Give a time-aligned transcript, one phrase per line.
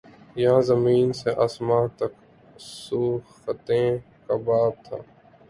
[0.41, 2.13] یاں زمیں سے آسماں تک
[2.81, 3.85] سوختن
[4.25, 4.97] کا باب تھا